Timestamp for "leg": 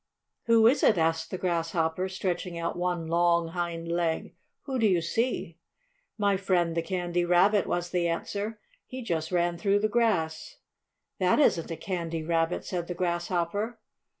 3.87-4.33